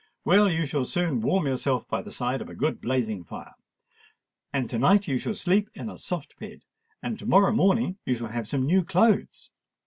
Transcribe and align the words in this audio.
Well, 0.25 0.51
you 0.51 0.65
shall 0.65 0.85
soon 0.85 1.21
warm 1.21 1.45
yourself 1.45 1.87
by 1.87 2.01
the 2.01 2.09
side 2.11 2.41
of 2.41 2.49
a 2.49 2.55
good 2.55 2.81
blazing 2.81 3.23
fire. 3.23 3.53
And 4.51 4.67
to 4.67 4.79
night 4.79 5.07
you 5.07 5.19
shall 5.19 5.35
sleep 5.35 5.69
in 5.75 5.91
a 5.91 5.97
soft 5.99 6.39
bed; 6.39 6.63
and 7.03 7.19
to 7.19 7.27
morrow 7.27 7.51
morning 7.53 7.99
you 8.03 8.15
shall 8.15 8.29
have 8.29 8.47
some 8.47 8.65
new 8.65 8.83
clothes. 8.83 9.51